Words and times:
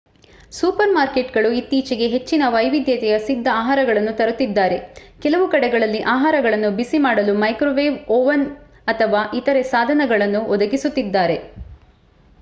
Super 0.53 0.93
ಮಾರ್ಕೇಟ್‌ಗಳು 0.93 1.49
ಇತ್ತೀಚೆಗೆ 1.51 2.05
ಹೆಚ್ಚಿನ 2.07 2.43
ವೈವಿಧ್ಯತೆಯ 2.49 3.15
ಸಿಧ್ದ 3.19 3.47
ಆಹಾರಗಳನ್ನು 3.53 4.13
ತರುತಿದ್ದಾರೆ. 4.13 4.77
ಕೆಲವು 5.19 5.45
ಕಡೆಗಳಲ್ಲಿ 5.47 6.01
ಆಹಾರಗಳನ್ನು 6.13 6.71
ಬಿಸಿ 6.79 6.99
ಮಾಡಲು 6.99 7.35
ಮೈಕ್ರೋವೇವ್ 7.43 7.99
ಓವನ್ 8.11 8.47
ಅಥವಾ 8.87 9.21
ಇತರೇ 9.41 9.63
ಸಾಧನಗಳನ್ನೂ 9.71 10.41
ಒದಗಿಸುತ್ತಿದ್ದಾರೆ 10.55 11.37